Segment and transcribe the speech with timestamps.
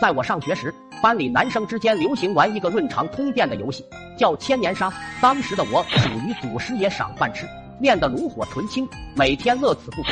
[0.00, 0.72] 在我上学时，
[1.02, 3.84] 班里男生之间流行玩一个润肠通便的游戏，
[4.16, 4.92] 叫千年杀。
[5.20, 7.48] 当时的我属于祖师爷赏饭吃，
[7.80, 10.10] 练得炉火纯青，每天乐此不疲，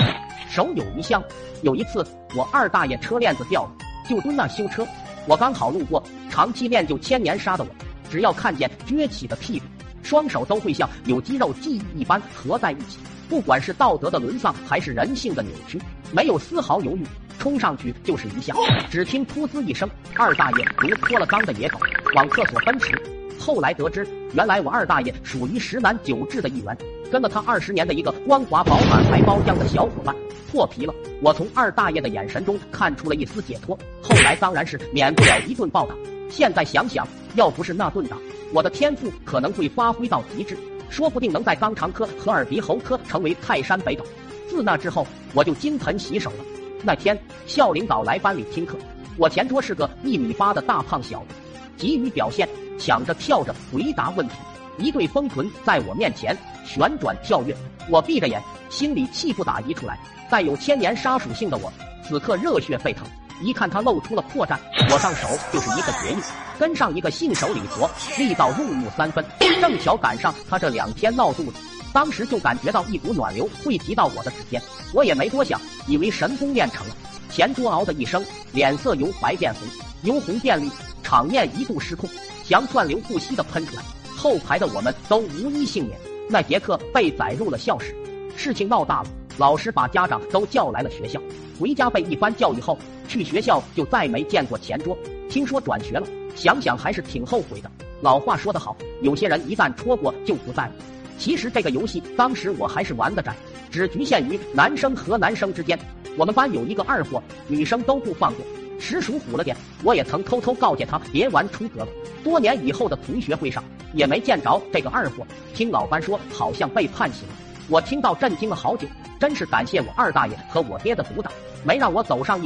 [0.48, 1.22] 手有余香。
[1.62, 2.04] 有一次，
[2.34, 3.70] 我二大爷车链子掉了，
[4.08, 4.84] 就蹲那修车，
[5.26, 7.70] 我刚好路过，长期练就千年杀的我，
[8.10, 9.66] 只要看见撅起的屁股，
[10.02, 12.98] 双手都会像有肌肉记忆一般合在一起。
[13.28, 15.80] 不管是道德的沦丧，还是人性的扭曲，
[16.10, 17.04] 没有丝毫犹豫，
[17.38, 18.54] 冲上去就是一下。
[18.90, 21.78] 只听噗呲一声，二大爷如脱了缰的野狗，
[22.14, 23.00] 往厕所奔驰。
[23.38, 26.76] 后来得知，原来我二大爷属于十男九痔的一员，
[27.12, 30.14] 跟了他二十年的一个光滑饱满还包浆的小伙伴
[30.50, 30.94] 破皮了。
[31.22, 33.78] 我从二大爷的眼神中看出了一丝解脱。
[34.02, 35.94] 后来当然是免不了一顿暴打。
[36.28, 38.16] 现在想想，要不是那顿打，
[38.52, 40.56] 我的天赋可能会发挥到极致。
[40.88, 44.04] 说不定能在肛肠科和耳鼻喉科成为泰山北斗。
[44.48, 46.44] 自那之后，我就金盆洗手了。
[46.86, 47.18] 那天
[47.48, 48.78] 校领导来班里听课，
[49.18, 51.34] 我前桌是个一米八的大胖小子，
[51.76, 54.34] 急于表现，抢着跳着回答问题，
[54.78, 57.52] 一对丰臀在我面前旋转跳跃。
[57.90, 59.98] 我闭着眼，心里气不打一处来。
[60.30, 61.72] 带有千年杀属性的我，
[62.06, 63.04] 此刻热血沸腾。
[63.42, 64.56] 一看他露出了破绽，
[64.88, 66.22] 我上手就是一个绝育，
[66.56, 69.24] 跟上一个信手礼佛，力道入木三分。
[69.60, 71.58] 正巧赶上他这两天闹肚子，
[71.96, 74.60] 当时就感觉到一股暖流汇集到我的指尖，
[74.92, 75.58] 我也没多想，
[75.88, 76.94] 以为神功练成了。
[77.30, 78.22] 前桌嗷的一声，
[78.52, 79.62] 脸色由白变红，
[80.02, 80.68] 由红变绿，
[81.02, 82.06] 场面一度失控，
[82.44, 83.82] 强窜流不息的喷出来。
[84.14, 87.96] 后排的我们都无一幸免，那节课被载入了校史。
[88.36, 91.18] 事情闹大了，老师把家长都叫来了学校。
[91.58, 94.94] 回家被一番教育后，去学校就再没见过前桌。
[95.30, 97.70] 听说转学了，想想还是挺后悔的。
[98.02, 100.72] 老话说得好，有些人一旦戳过就不在了。
[101.18, 103.34] 其实这个游戏当时我还是玩得窄，
[103.70, 105.78] 只局限于男生和男生之间。
[106.16, 108.44] 我们班有一个二货，女生都不放过，
[108.78, 109.56] 实属虎了点。
[109.82, 111.88] 我也曾偷偷告诫他别玩出格了。
[112.24, 115.26] 多年以后的同学会上，也没见着这个二货。
[115.54, 117.34] 听老班说，好像被判刑了。
[117.68, 118.88] 我听到震惊了好久，
[119.20, 121.32] 真是感谢我二大爷和我爹的阻挡，
[121.64, 122.34] 没让我走上一。